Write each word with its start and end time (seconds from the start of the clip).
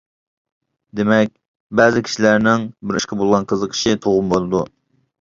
دېمەك، 0.99 1.33
بەزى 1.81 2.03
كىشىلەرنىڭ 2.09 2.67
بىر 2.81 3.01
ئىشقا 3.03 3.21
بولغان 3.23 3.49
قىزىقىشى 3.55 3.99
تۇغما 4.09 4.37
بولىدۇ. 4.37 4.69